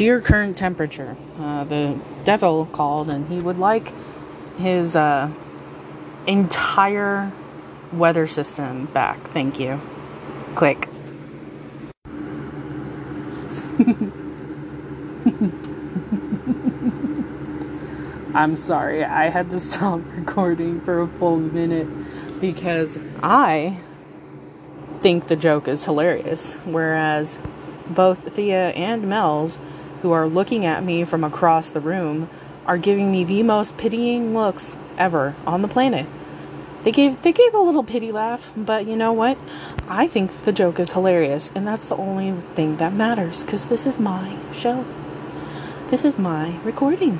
[0.00, 1.14] dear current temperature.
[1.38, 1.94] Uh, the
[2.24, 3.92] devil called and he would like
[4.56, 5.30] his uh,
[6.26, 7.30] entire
[7.92, 9.18] weather system back.
[9.18, 9.78] Thank you.
[10.54, 10.88] Click.
[18.34, 21.88] I'm sorry, I had to stop recording for a full minute
[22.40, 23.78] because I
[25.00, 27.38] think the joke is hilarious, whereas
[27.90, 29.58] both Thea and Mel's,
[30.02, 32.28] who are looking at me from across the room,
[32.66, 36.06] are giving me the most pitying looks ever on the planet.
[36.82, 39.36] They gave they gave a little pity laugh, but you know what?
[39.88, 43.86] I think the joke is hilarious, and that's the only thing that matters cuz this
[43.86, 44.84] is my show.
[45.88, 47.18] This is my recording.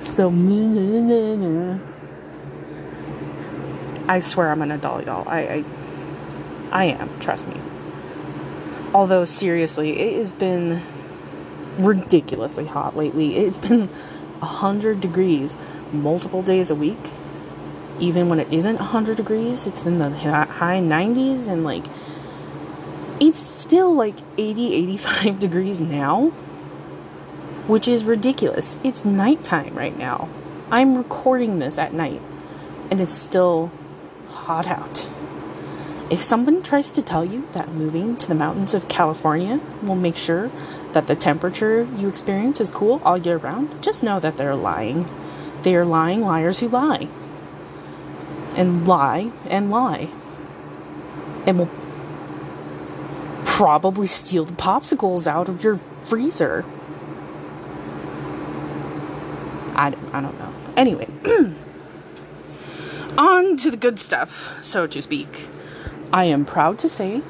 [0.00, 0.30] So
[4.08, 5.28] I swear I'm an adult, y'all.
[5.28, 5.64] I I,
[6.70, 7.60] I am, trust me.
[8.94, 10.80] Although seriously, it has been
[11.78, 13.36] ridiculously hot lately.
[13.36, 15.56] It's been 100 degrees
[15.92, 16.98] multiple days a week.
[18.00, 21.84] Even when it isn't 100 degrees, it's in the high 90s and like
[23.20, 26.28] it's still like 80 85 degrees now,
[27.66, 28.78] which is ridiculous.
[28.84, 30.28] It's nighttime right now.
[30.70, 32.20] I'm recording this at night
[32.90, 33.72] and it's still
[34.28, 35.10] hot out.
[36.10, 40.16] If someone tries to tell you that moving to the mountains of California will make
[40.16, 40.50] sure
[40.92, 45.06] that the temperature you experience is cool all year round, just know that they're lying.
[45.62, 47.08] They are lying liars who lie.
[48.56, 50.08] And lie and lie.
[51.46, 51.70] And will
[53.44, 56.64] probably steal the popsicles out of your freezer.
[59.74, 60.52] I, I don't know.
[60.76, 61.08] Anyway,
[63.18, 65.48] on to the good stuff, so to speak.
[66.12, 67.20] I am proud to say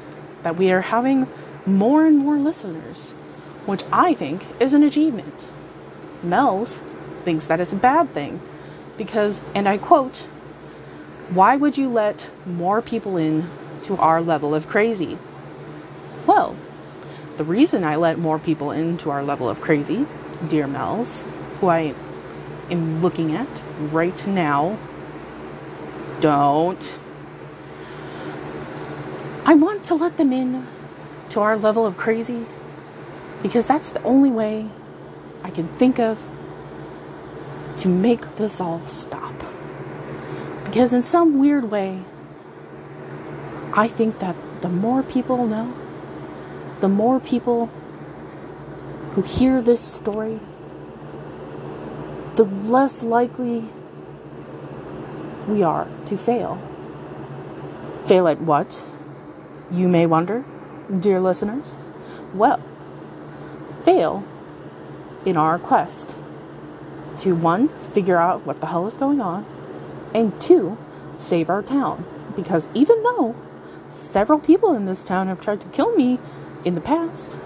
[0.43, 1.27] that we are having
[1.65, 3.13] more and more listeners,
[3.69, 5.51] which I think is an achievement.
[6.23, 6.81] Mel's
[7.23, 8.41] thinks that it's a bad thing
[8.97, 10.27] because, and I quote,
[11.29, 13.47] why would you let more people in
[13.83, 15.19] to our level of crazy?
[16.25, 16.57] Well,
[17.37, 20.07] the reason I let more people into our level of crazy,
[20.47, 21.27] dear Mel's,
[21.59, 21.93] who I
[22.71, 24.79] am looking at right now,
[26.21, 26.99] don't
[29.45, 30.65] I want to let them in
[31.29, 32.47] to our level of crazy
[33.41, 34.67] because that's the only way
[35.43, 36.17] I can think of
[37.77, 39.33] to make this all stop.
[40.65, 42.01] Because in some weird way,
[43.73, 45.73] I think that the more people know,
[46.81, 47.67] the more people
[49.11, 50.39] who hear this story,
[52.35, 53.69] the less likely
[55.47, 56.61] we are to fail.
[58.05, 58.83] Fail at what?
[59.71, 60.43] you may wonder,
[60.99, 61.75] dear listeners?
[62.33, 62.59] Well,
[63.83, 64.23] fail
[65.25, 66.17] in our quest
[67.19, 69.45] to one, figure out what the hell is going on,
[70.13, 70.77] and two,
[71.15, 72.05] save our town.
[72.35, 73.35] Because even though
[73.89, 76.19] several people in this town have tried to kill me
[76.63, 77.37] in the past,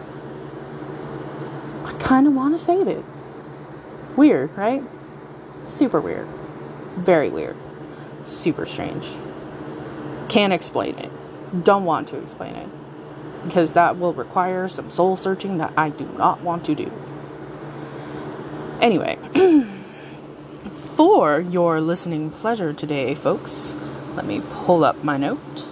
[1.86, 3.04] I kind of want to save it.
[4.16, 4.84] Weird, right?
[5.66, 6.28] Super weird.
[6.98, 7.56] Very weird.
[8.22, 9.08] Super strange.
[10.30, 11.12] Can't explain it
[11.62, 12.70] don't want to explain it
[13.44, 16.92] because that will require some soul searching that I do not want to do.
[18.82, 19.18] Anyway,
[20.96, 23.76] for your listening pleasure today, folks,
[24.16, 25.68] let me pull up my note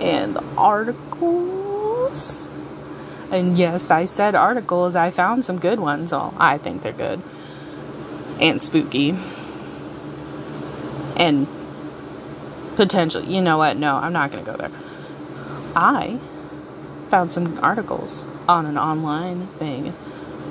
[0.00, 2.50] and the articles.
[3.30, 4.96] And yes, I said articles.
[4.96, 6.12] I found some good ones.
[6.12, 7.20] Well, I think they're good
[8.40, 9.14] and spooky.
[11.16, 11.46] And
[12.76, 13.76] potentially, you know what?
[13.76, 14.70] No, I'm not going to go there.
[15.74, 16.18] I
[17.08, 19.92] found some articles on an online thing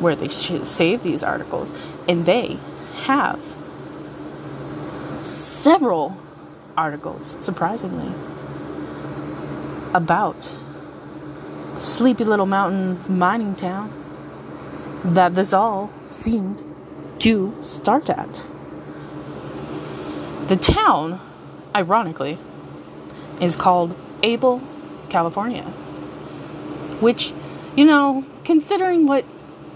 [0.02, 1.74] where they save these articles,
[2.08, 2.58] and they
[3.06, 3.42] have
[5.22, 6.18] several
[6.76, 8.14] articles, surprisingly,
[9.94, 10.58] about
[11.78, 13.92] sleepy little mountain mining town
[15.04, 16.64] that this all seemed
[17.20, 18.48] to start at.
[20.48, 21.20] The town,
[21.76, 22.38] ironically,
[23.42, 24.62] is called Abel
[25.10, 25.66] California.
[27.00, 27.34] Which,
[27.76, 29.26] you know, considering what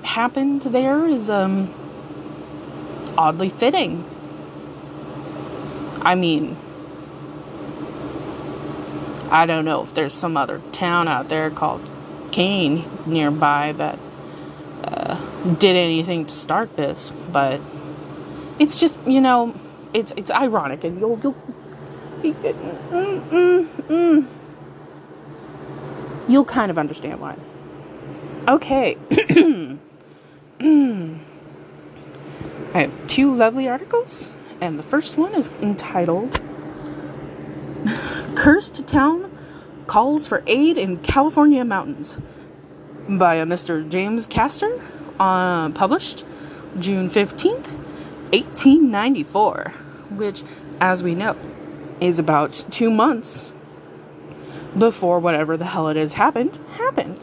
[0.04, 1.74] happened there is um
[3.18, 4.04] oddly fitting.
[6.02, 6.58] I mean,
[9.30, 11.88] I don't know if there's some other town out there called
[12.32, 14.00] Kane nearby that
[14.84, 17.62] uh, did anything to start this, but
[18.58, 19.56] it's just you know,
[19.94, 21.36] it's it's ironic, and you'll you'll.
[22.24, 22.34] Mm,
[23.30, 24.41] mm, mm
[26.32, 27.38] you'll kind of understand why.
[28.48, 28.98] Okay.
[32.74, 36.42] I have two lovely articles, and the first one is entitled
[38.36, 39.36] Cursed Town
[39.88, 42.18] Calls for Aid in California Mountains
[43.10, 43.88] by a Mr.
[43.88, 44.82] James Castor,
[45.20, 46.24] uh, published
[46.80, 47.68] June 15th,
[48.32, 49.74] 1894,
[50.12, 50.44] which,
[50.80, 51.36] as we know,
[52.00, 53.52] is about two months
[54.78, 57.20] before whatever the hell it is happened, happened.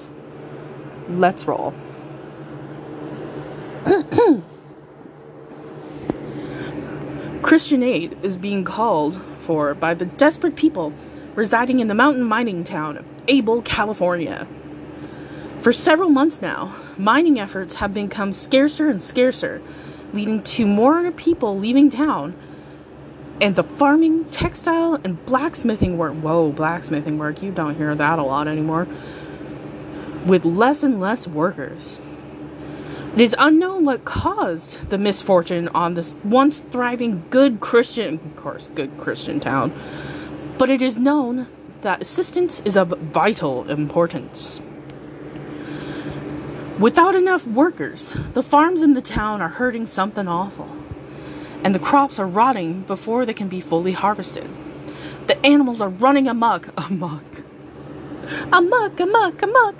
[1.08, 1.74] Let's roll.
[7.42, 10.92] Christian aid is being called for by the desperate people
[11.34, 14.46] residing in the mountain mining town of Abel, California.
[15.60, 19.62] For several months now, mining efforts have become scarcer and scarcer,
[20.12, 22.34] leading to more people leaving town
[23.40, 26.14] and the farming, textile, and blacksmithing work.
[26.14, 27.42] Whoa, blacksmithing work.
[27.42, 28.88] You don't hear that a lot anymore.
[30.26, 31.98] With less and less workers.
[33.14, 38.68] It is unknown what caused the misfortune on this once thriving good Christian, of course,
[38.68, 39.72] good Christian town,
[40.56, 41.46] but it is known
[41.80, 44.60] that assistance is of vital importance.
[46.78, 50.70] Without enough workers, the farms in the town are hurting something awful
[51.64, 54.48] and the crops are rotting before they can be fully harvested.
[55.26, 57.24] The animals are running amok, amok,
[58.52, 59.74] amok, amok, amok.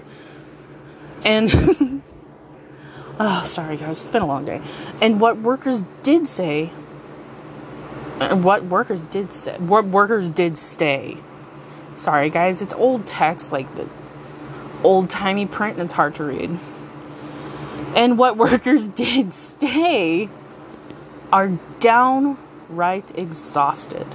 [1.24, 1.50] And,
[3.20, 4.60] oh, sorry guys, it's been a long day.
[5.00, 6.66] And what workers did say,
[8.18, 11.16] what workers did say, what workers did stay.
[11.94, 13.88] Sorry guys, it's old text, like the
[14.84, 16.50] old timey print, and it's hard to read.
[17.96, 20.28] And what workers did stay
[21.32, 24.06] are downright exhausted.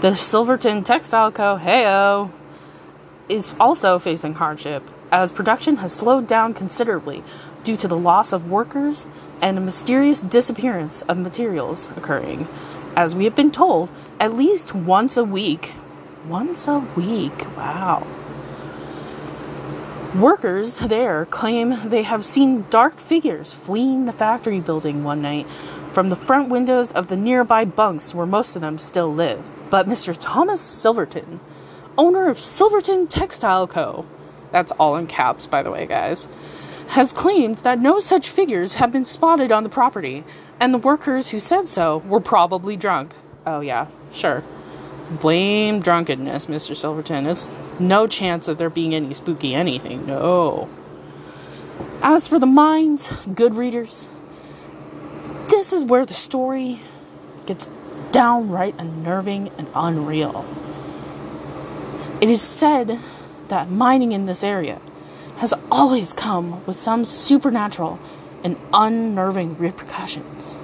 [0.00, 1.58] The Silverton Textile Co.
[1.58, 2.30] Heyo
[3.28, 4.82] is also facing hardship
[5.12, 7.22] as production has slowed down considerably
[7.64, 9.06] due to the loss of workers
[9.40, 12.48] and a mysterious disappearance of materials occurring.
[12.96, 15.74] As we have been told, at least once a week.
[16.26, 17.56] Once a week.
[17.56, 18.06] Wow.
[20.18, 25.46] Workers there claim they have seen dark figures fleeing the factory building one night
[25.92, 29.48] from the front windows of the nearby bunks where most of them still live.
[29.70, 30.16] But Mr.
[30.18, 31.40] Thomas Silverton,
[31.98, 34.06] owner of Silverton Textile Co.,
[34.50, 36.28] that's all in caps, by the way, guys,
[36.88, 40.24] has claimed that no such figures have been spotted on the property,
[40.60, 43.14] and the workers who said so were probably drunk.
[43.46, 44.44] Oh, yeah, sure.
[45.20, 46.76] Blame drunkenness, Mr.
[46.76, 47.26] Silverton.
[47.26, 47.50] It's
[47.80, 50.68] no chance of there being any spooky anything, no.
[52.02, 54.08] As for the mines, good readers,
[55.48, 56.80] this is where the story
[57.46, 57.70] gets
[58.10, 60.44] downright unnerving and unreal.
[62.20, 62.98] It is said
[63.48, 64.80] that mining in this area
[65.38, 67.98] has always come with some supernatural
[68.44, 70.60] and unnerving repercussions.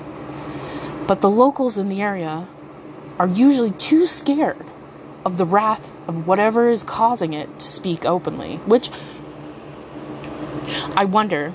[1.06, 2.46] But the locals in the area
[3.19, 4.66] are usually too scared
[5.25, 8.90] of the wrath of whatever is causing it to speak openly, which
[10.94, 11.52] I wonder.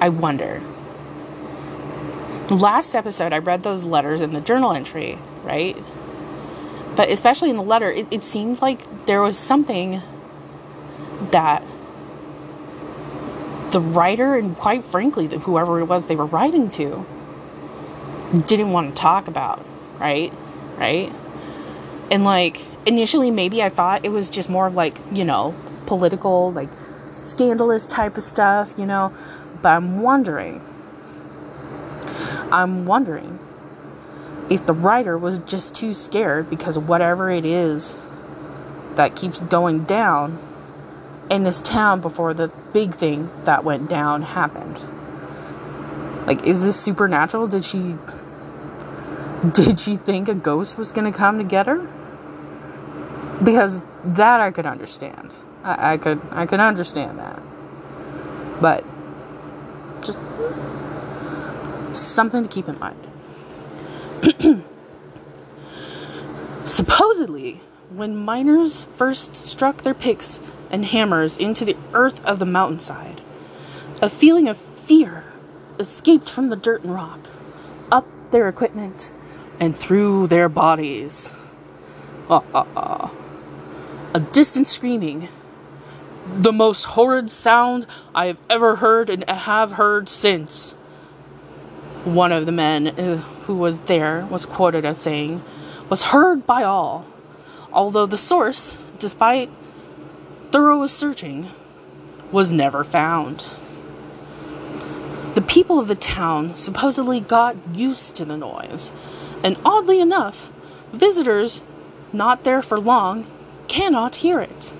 [0.00, 0.60] I wonder
[2.54, 5.76] last episode I read those letters in the journal entry, right?
[6.94, 10.00] But especially in the letter, it, it seemed like there was something
[11.30, 11.62] that
[13.70, 17.04] the writer and quite frankly whoever it was they were writing to
[18.46, 19.64] didn't want to talk about,
[19.98, 20.32] right?
[20.76, 21.12] Right?
[22.10, 25.54] And like initially maybe I thought it was just more like, you know,
[25.86, 26.68] political, like
[27.10, 29.12] scandalous type of stuff, you know,
[29.62, 30.62] but I'm wondering
[32.52, 33.38] I'm wondering
[34.48, 38.06] if the writer was just too scared because whatever it is
[38.94, 40.38] that keeps going down
[41.30, 44.78] in this town before the big thing that went down happened.
[46.26, 47.46] Like, is this supernatural?
[47.46, 47.96] Did she.
[49.52, 51.86] Did she think a ghost was gonna come to get her?
[53.44, 55.32] Because that I could understand.
[55.62, 57.40] I, I could I could understand that.
[58.60, 58.84] But
[60.02, 60.18] just
[61.96, 62.98] Something to keep in mind.
[66.66, 73.22] Supposedly, when miners first struck their picks and hammers into the earth of the mountainside,
[74.02, 75.24] a feeling of fear
[75.78, 77.20] escaped from the dirt and rock,
[77.90, 79.14] up their equipment,
[79.58, 81.40] and through their bodies.
[82.28, 83.14] Ah, ah, ah.
[84.12, 85.28] A distant screaming,
[86.26, 90.74] the most horrid sound I have ever heard and have heard since
[92.06, 95.42] one of the men uh, who was there was quoted as saying,
[95.90, 97.04] was heard by all,
[97.72, 99.50] although the source, despite
[100.52, 101.48] thorough searching,
[102.30, 103.44] was never found.
[105.34, 108.92] The people of the town supposedly got used to the noise,
[109.42, 110.50] and oddly enough,
[110.92, 111.64] visitors
[112.12, 113.26] not there for long
[113.66, 114.74] cannot hear it.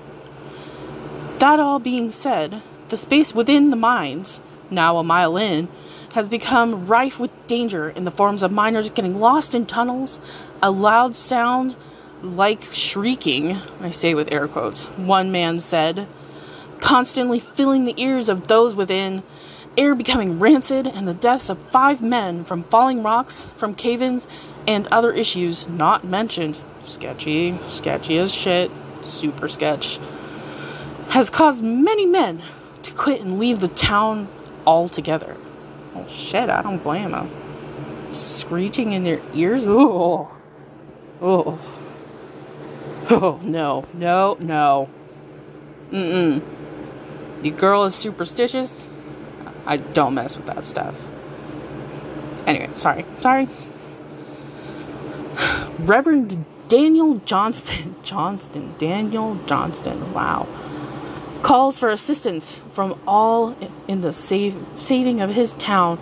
[1.39, 4.41] That all being said, the space within the mines,
[4.71, 5.67] now a mile in,
[6.17, 10.19] has become rife with danger in the forms of miners getting lost in tunnels,
[10.63, 11.75] a loud sound
[12.23, 16.07] like shrieking, I say with air quotes, one man said,
[16.79, 19.21] constantly filling the ears of those within,
[19.77, 24.27] air becoming rancid, and the deaths of five men from falling rocks, from cave ins,
[24.67, 26.57] and other issues not mentioned.
[26.83, 28.71] Sketchy, sketchy as shit,
[29.03, 29.99] super sketch.
[31.09, 32.41] Has caused many men
[32.81, 34.27] to quit and leave the town
[34.65, 35.37] altogether.
[36.07, 37.29] Shit, I don't blame them.
[38.09, 39.65] Screeching in their ears?
[39.67, 40.27] Ooh.
[41.21, 41.59] Oh.
[43.09, 43.85] Oh, no.
[43.93, 44.89] No, no.
[45.91, 46.41] Mm-mm.
[47.41, 48.89] The girl is superstitious.
[49.65, 51.07] I don't mess with that stuff.
[52.45, 53.05] Anyway, sorry.
[53.19, 53.47] Sorry.
[55.79, 57.95] Reverend Daniel Johnston.
[58.03, 58.73] Johnston.
[58.77, 60.13] Daniel Johnston.
[60.13, 60.47] Wow.
[61.47, 63.55] Calls for assistance from all
[63.87, 65.97] in the save, saving of his town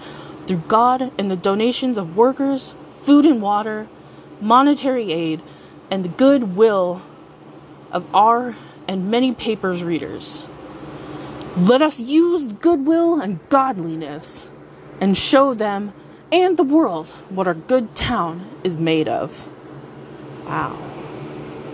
[0.48, 3.88] through God and the donations of workers, food and water,
[4.42, 5.44] monetary aid,
[5.92, 7.04] and the goodwill
[7.92, 8.56] of our
[8.88, 10.48] and many papers readers.
[11.56, 14.50] Let us use goodwill and godliness
[15.00, 15.94] and show them
[16.32, 19.48] and the world what our good town is made of.
[20.48, 20.76] Wow.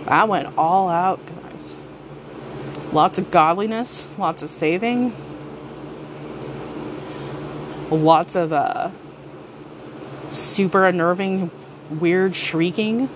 [0.06, 1.20] I went all out.
[2.92, 5.14] Lots of godliness, lots of saving,
[7.90, 8.90] lots of uh,
[10.28, 11.50] super unnerving,
[11.90, 13.08] weird shrieking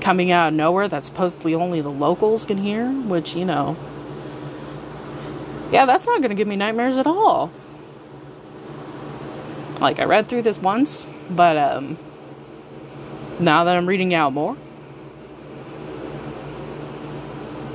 [0.00, 3.76] coming out of nowhere that supposedly only the locals can hear, which, you know,
[5.70, 7.50] yeah, that's not going to give me nightmares at all.
[9.80, 11.96] Like, I read through this once, but um,
[13.38, 14.56] now that I'm reading out more,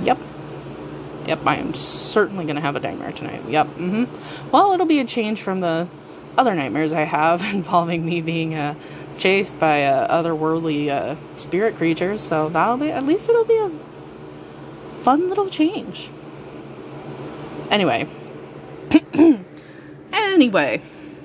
[0.01, 0.19] yep.
[1.27, 3.41] Yep, I am certainly going to have a nightmare tonight.
[3.47, 3.67] Yep.
[3.67, 4.51] Mm-hmm.
[4.51, 5.87] Well, it'll be a change from the
[6.37, 8.75] other nightmares I have involving me being uh,
[9.17, 12.21] chased by uh, otherworldly uh, spirit creatures.
[12.21, 13.69] So that'll be at least it'll be a
[15.01, 16.09] fun little change.
[17.71, 18.07] Anyway,
[20.13, 20.81] anyway,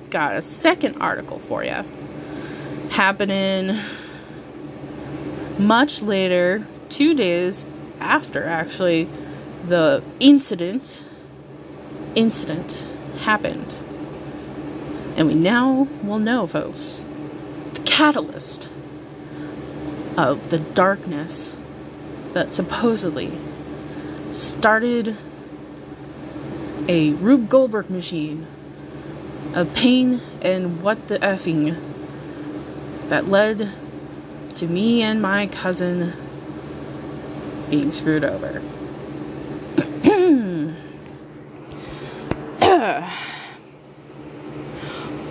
[0.09, 1.83] got a second article for you.
[2.89, 3.77] Happening
[5.59, 7.67] much later, two days
[7.99, 9.07] after actually
[9.67, 11.05] the incident
[12.15, 12.85] incident
[13.21, 13.73] happened.
[15.15, 17.03] And we now will know, folks,
[17.73, 18.69] the catalyst
[20.17, 21.55] of the darkness
[22.33, 23.31] that supposedly
[24.31, 25.17] started
[26.87, 28.47] a Rube Goldberg machine
[29.53, 31.77] of pain and what the effing
[33.09, 33.71] that led
[34.55, 36.13] to me and my cousin
[37.69, 38.61] being screwed over.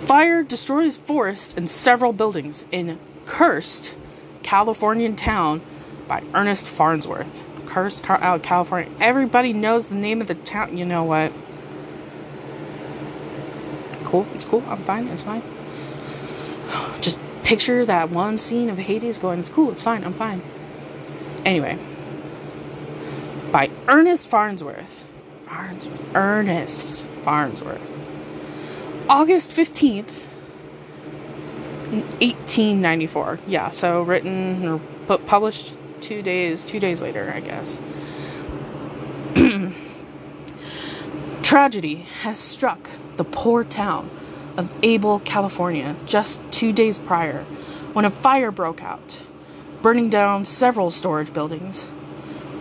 [0.05, 3.97] Fire destroys forest and several buildings in cursed
[4.41, 5.59] Californian town
[6.07, 7.43] by Ernest Farnsworth.
[7.65, 8.89] Cursed out uh, California.
[9.01, 10.77] Everybody knows the name of the town.
[10.77, 11.33] You know what?
[14.05, 14.25] Cool.
[14.33, 14.63] It's cool.
[14.67, 15.09] I'm fine.
[15.09, 15.41] It's fine.
[17.01, 19.71] Just picture that one scene of Hades going, it's cool.
[19.71, 20.05] It's fine.
[20.05, 20.41] I'm fine.
[21.43, 21.77] Anyway.
[23.51, 25.05] By Ernest Farnsworth.
[25.51, 26.15] Farnsworth.
[26.15, 29.07] Ernest Farnsworth.
[29.09, 30.23] August 15th,
[31.91, 33.39] 1894.
[33.45, 34.79] Yeah, so written or
[35.27, 37.81] published two days, two days later, I guess.
[41.43, 44.09] Tragedy has struck the poor town
[44.55, 47.43] of Abel, California, just two days prior,
[47.91, 49.25] when a fire broke out,
[49.81, 51.89] burning down several storage buildings,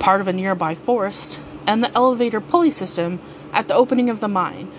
[0.01, 3.21] part of a nearby forest, and the elevator pulley system
[3.53, 4.71] at the opening of the mine,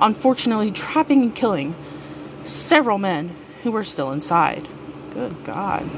[0.00, 1.74] unfortunately trapping and killing
[2.44, 4.68] several men who were still inside.
[5.12, 5.88] Good God.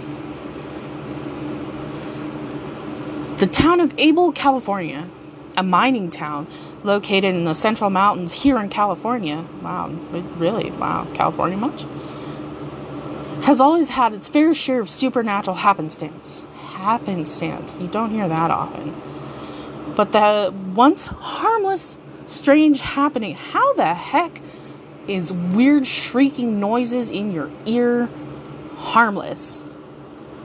[3.39, 5.09] The town of Abel, California,
[5.57, 6.47] a mining town
[6.85, 9.45] located in the central mountains here in California.
[9.63, 9.89] Wow,
[10.37, 10.71] really?
[10.71, 11.85] Wow, California much?
[13.45, 16.47] Has always had its fair share of supernatural happenstance.
[16.57, 17.81] Happenstance.
[17.81, 18.95] You don't hear that often.
[19.95, 23.35] But the once harmless, strange happening.
[23.35, 24.41] How the heck
[25.07, 28.09] is weird shrieking noises in your ear
[28.77, 29.69] harmless?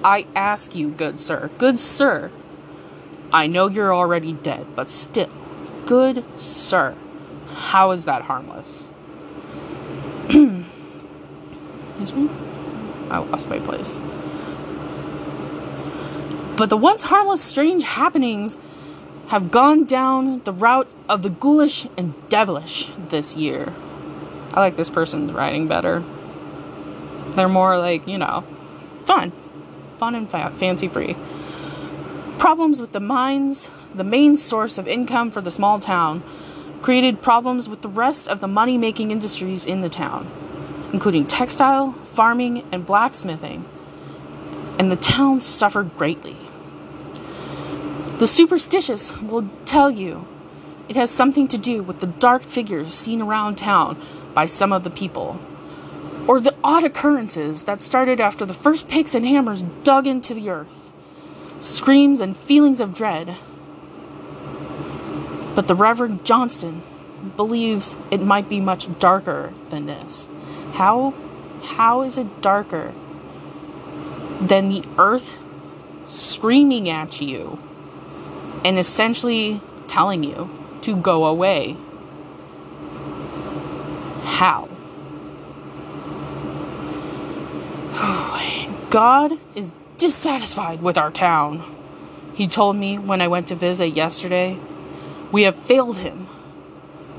[0.04, 1.50] I ask you, good sir.
[1.58, 2.32] Good sir.
[3.32, 5.30] I know you're already dead, but still,
[5.86, 6.96] good sir,
[7.54, 8.88] how is that harmless?
[11.98, 12.30] This one?
[13.10, 13.98] I lost my place.
[16.58, 18.60] But the once harmless strange happenings
[19.28, 23.74] have gone down the route of the ghoulish and devilish this year.
[24.54, 26.04] I like this person's writing better.
[27.36, 28.42] They're more like, you know,
[29.06, 29.32] fun.
[29.98, 31.16] Fun and fa- fancy free.
[32.40, 36.24] Problems with the mines, the main source of income for the small town,
[36.82, 40.28] created problems with the rest of the money making industries in the town,
[40.94, 43.66] including textile, farming, and blacksmithing.
[44.80, 46.38] And the town suffered greatly.
[48.20, 50.26] The superstitious will tell you
[50.90, 53.96] it has something to do with the dark figures seen around town
[54.34, 55.40] by some of the people,
[56.28, 60.50] or the odd occurrences that started after the first picks and hammers dug into the
[60.50, 60.92] earth.
[61.60, 63.36] Screams and feelings of dread.
[65.54, 66.82] But the Reverend Johnston
[67.36, 70.28] believes it might be much darker than this.
[70.74, 71.14] How
[71.64, 72.94] how is it darker
[74.42, 75.38] than the earth
[76.06, 77.60] screaming at you
[78.68, 80.50] and essentially telling you
[80.82, 81.78] to go away?
[84.24, 84.68] How?
[88.90, 91.64] God is dissatisfied with our town.
[92.34, 94.58] He told me when I went to visit yesterday.
[95.32, 96.28] We have failed him.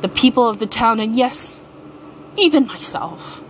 [0.02, 1.62] The people of the town, and yes,
[2.36, 3.42] even myself,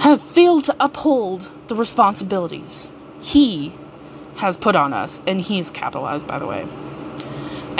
[0.00, 2.92] have failed to uphold the responsibilities
[3.22, 3.72] he
[4.36, 6.66] has put on us, and he's capitalized, by the way.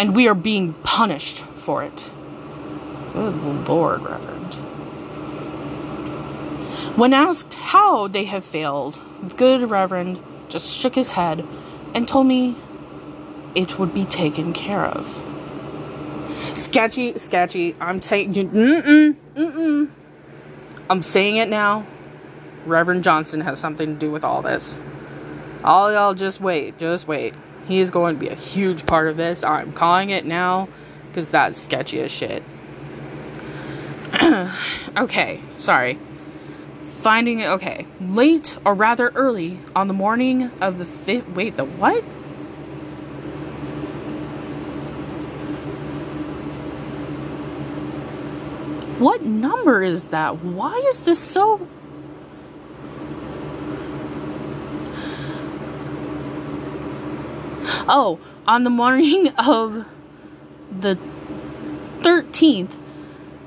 [0.00, 2.10] And we are being punished for it.
[3.12, 4.54] Good Lord, Reverend.
[6.96, 11.44] When asked how they have failed, the good Reverend just shook his head
[11.94, 12.56] and told me
[13.54, 15.04] it would be taken care of.
[16.54, 17.76] Sketchy, sketchy.
[17.78, 19.90] I'm saying, mm-mm, mm-mm.
[20.88, 21.84] I'm saying it now.
[22.64, 24.82] Reverend Johnson has something to do with all this.
[25.62, 27.34] All y'all just wait, just wait.
[27.70, 29.44] He is going to be a huge part of this.
[29.44, 30.68] I'm calling it now
[31.06, 32.42] because that's sketchy as shit.
[34.96, 35.94] okay, sorry.
[36.80, 37.86] Finding it, okay.
[38.00, 41.28] Late or rather early on the morning of the fifth.
[41.28, 42.02] Wait, the what?
[48.98, 50.42] What number is that?
[50.42, 51.68] Why is this so.
[57.92, 59.84] Oh, on the morning of
[60.70, 60.96] the
[61.98, 62.78] 13th,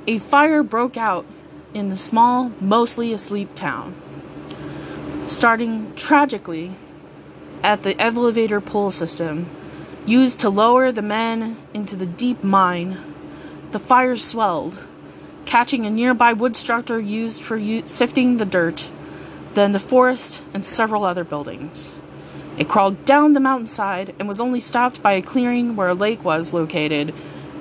[0.06, 1.25] a fire broke out
[1.73, 3.95] in the small, mostly asleep town.
[5.27, 6.73] Starting tragically
[7.63, 9.47] at the elevator pole system
[10.06, 12.97] used to lower the men into the deep mine,
[13.71, 14.86] the fire swelled,
[15.45, 18.91] catching a nearby wood structure used for u- sifting the dirt,
[19.53, 22.01] then the forest and several other buildings.
[22.57, 26.23] It crawled down the mountainside and was only stopped by a clearing where a lake
[26.23, 27.13] was located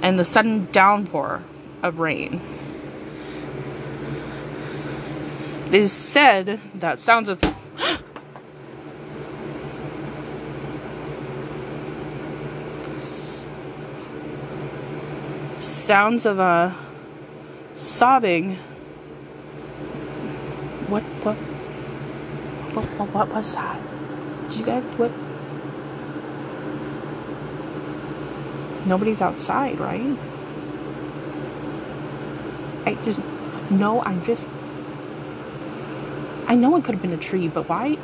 [0.02, 1.42] and the sudden downpour
[1.82, 2.40] of rain.
[5.68, 7.40] It is said that sounds of
[15.62, 16.74] sounds of a
[17.72, 18.56] sobbing.
[20.88, 21.36] What what
[22.74, 23.91] what what, what was that?
[24.56, 25.12] You guys what?
[28.86, 30.16] Nobody's outside, right?
[32.86, 33.20] I just
[33.70, 34.48] no, I'm just
[36.46, 37.96] I know it could have been a tree, but why?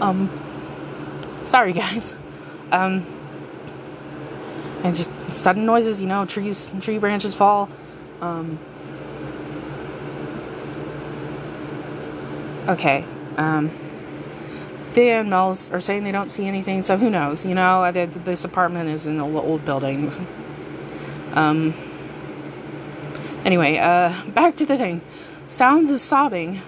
[0.00, 0.28] Um
[1.44, 2.18] sorry guys.
[2.72, 3.04] Um
[4.84, 7.70] and just sudden noises, you know, trees, tree branches fall.
[8.20, 8.58] Um,
[12.68, 13.04] okay.
[13.36, 13.70] Um,
[14.92, 17.46] Dan Mells are saying they don't see anything, so who knows?
[17.46, 20.12] You know, this apartment is in an old building.
[21.32, 21.72] Um,
[23.44, 25.00] anyway, uh, back to the thing.
[25.46, 26.58] Sounds of sobbing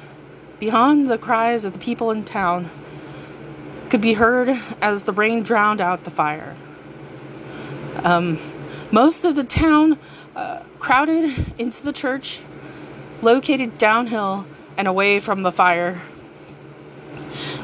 [0.59, 2.71] beyond the cries of the people in town
[3.91, 4.49] could be heard
[4.81, 6.57] as the rain drowned out the fire.
[8.03, 8.39] Um,
[8.91, 9.99] most of the town
[10.35, 12.41] uh, crowded into the church,
[13.23, 14.47] located downhill
[14.77, 16.01] and away from the fire.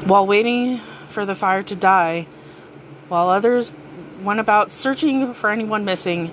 [0.05, 2.27] While waiting for the fire to die,
[3.09, 3.73] while others
[4.23, 6.31] went about searching for anyone missing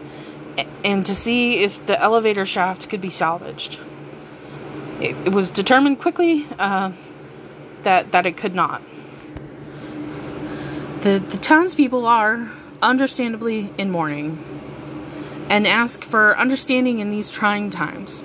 [0.85, 3.81] and to see if the elevator shaft could be salvaged.
[5.01, 6.93] It, it was determined quickly uh,
[7.83, 8.83] that that it could not.
[11.03, 12.51] The the townspeople are
[12.83, 14.39] understandably in mourning.
[15.51, 18.23] and ask for understanding in these trying times.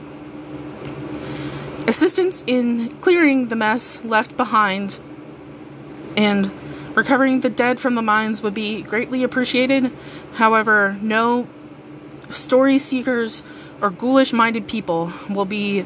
[1.88, 5.00] Assistance in clearing the mess left behind
[6.15, 6.50] and
[6.96, 9.91] recovering the dead from the mines would be greatly appreciated.
[10.36, 11.48] However, no
[12.30, 13.43] story seekers
[13.82, 15.86] or ghoulish minded people will be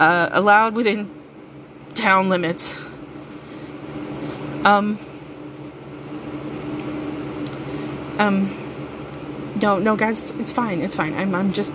[0.00, 1.08] uh, allowed within
[1.94, 2.82] town limits.
[4.64, 4.98] Um,
[8.18, 8.50] um,
[9.62, 10.80] no, no, guys, it's fine.
[10.80, 11.14] It's fine.
[11.14, 11.72] I'm, I'm just,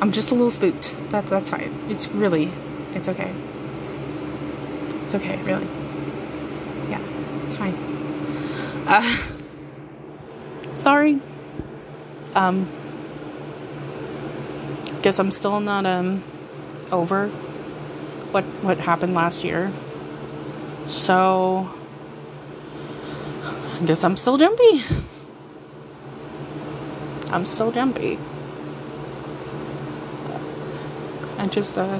[0.00, 0.96] I'm just a little spooked.
[1.10, 1.72] That, that's fine.
[1.88, 2.50] It's really,
[2.94, 3.32] it's okay.
[5.04, 5.66] It's okay, really.
[6.88, 7.00] Yeah,
[7.46, 7.74] it's fine.
[8.86, 9.02] Uh,
[10.74, 11.20] sorry.
[12.34, 12.66] Um,
[15.02, 16.22] guess I'm still not um
[16.92, 17.28] over
[18.32, 19.72] what what happened last year.
[20.86, 21.70] So
[23.80, 24.82] I guess I'm still jumpy.
[27.32, 28.18] I'm still jumpy.
[31.38, 31.98] I just uh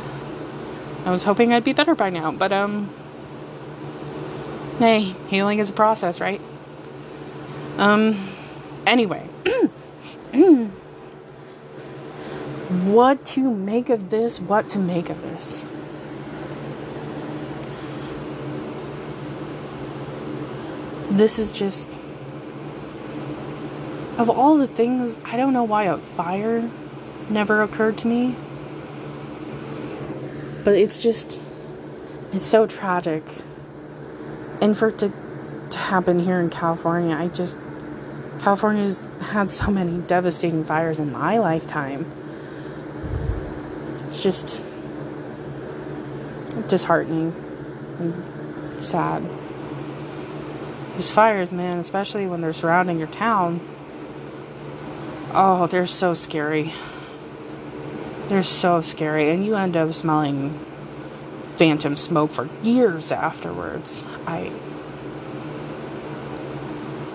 [1.05, 2.91] I was hoping I'd be better by now, but um
[4.79, 6.41] hey, healing is a process, right?
[7.79, 8.15] Um
[8.87, 9.27] anyway.
[12.85, 15.67] what to make of this, what to make of this.
[21.11, 21.91] This is just.
[24.17, 26.71] Of all the things, I don't know why a fire
[27.29, 28.37] never occurred to me.
[30.65, 31.43] But it's just.
[32.33, 33.25] It's so tragic.
[34.61, 35.13] And for it to,
[35.71, 37.59] to happen here in California, I just.
[38.41, 42.11] California's had so many devastating fires in my lifetime
[44.11, 44.67] it's just
[46.67, 47.33] disheartening
[48.01, 49.23] and sad.
[50.95, 53.61] These fires, man, especially when they're surrounding your town,
[55.33, 56.73] oh, they're so scary.
[58.31, 60.51] They're so scary, and you end up smelling
[61.57, 64.07] phantom smoke for years afterwards.
[64.25, 64.53] I.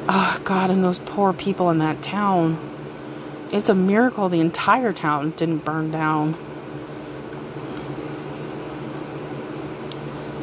[0.10, 2.60] Oh, God, and those poor people in that town.
[3.50, 6.36] It's a miracle the entire town didn't burn down.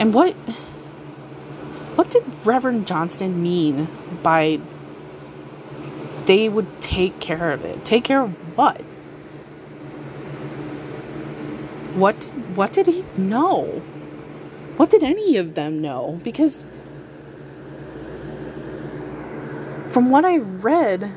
[0.01, 0.33] And what
[1.97, 3.89] what did Reverend Johnston mean
[4.23, 4.59] by
[6.25, 7.85] they would take care of it?
[7.85, 8.83] Take care of what?
[11.95, 12.25] What
[12.55, 13.83] what did he know?
[14.77, 16.21] What did any of them know?
[16.25, 16.65] Because
[19.91, 21.13] from what I read,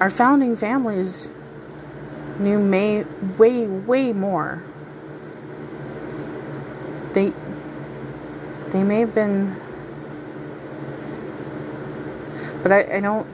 [0.00, 1.30] our founding families
[2.38, 3.04] knew may,
[3.36, 4.62] way, way more
[7.14, 7.32] they
[8.68, 9.56] they may have been
[12.62, 13.26] but I, I don't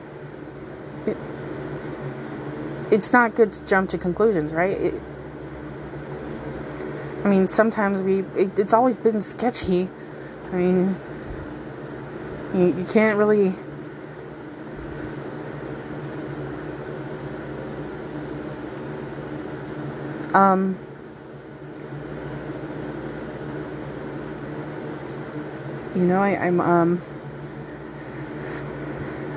[2.94, 4.94] it's not good to jump to conclusions right it,
[7.24, 9.88] I mean sometimes we it, it's always been sketchy
[10.52, 10.96] I mean
[12.54, 13.54] you, you can't really
[20.33, 20.76] um
[25.94, 27.02] you know, I, am um,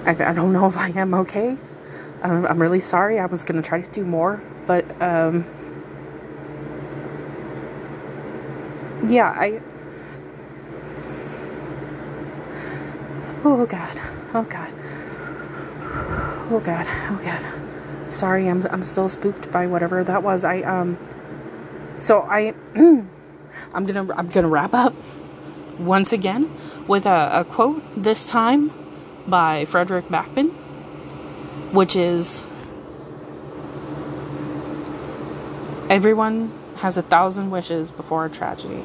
[0.06, 1.58] I, I don't know if I am okay.
[2.24, 3.20] I'm, I'm really sorry.
[3.20, 5.46] I was gonna try to do more, but um,
[9.06, 9.62] yeah, I.
[13.44, 14.00] Oh God!
[14.34, 14.70] Oh God!
[16.52, 16.88] Oh God!
[17.10, 18.12] Oh God!
[18.12, 20.44] Sorry, I'm I'm still spooked by whatever that was.
[20.44, 20.98] I um.
[21.98, 23.08] So I, I'm
[23.86, 24.94] gonna I'm gonna wrap up
[25.80, 26.50] once again
[26.88, 28.72] with a, a quote, this time
[29.28, 30.54] by Fredrik Backman,
[31.72, 32.48] which is
[35.90, 38.84] Everyone has a thousand wishes before a tragedy,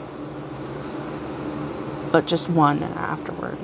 [2.12, 3.58] but just one afterward.